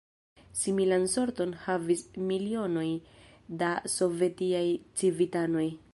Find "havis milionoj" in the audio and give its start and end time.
1.65-2.87